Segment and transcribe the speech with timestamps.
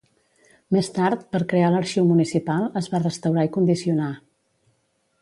[0.75, 4.13] Més tard, per crear l'Arxiu Municipal, es va restaurar i condicionar.